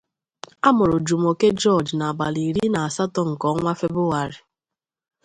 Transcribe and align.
A 0.67 0.69
mụrụ 0.77 0.97
Jumoke 1.07 1.47
George 1.61 1.91
n'abalị 1.97 2.41
iri 2.49 2.65
na 2.73 2.79
asatọ 2.87 3.21
nke 3.31 3.45
onwa 3.53 3.73
Febụwarị. 3.79 4.37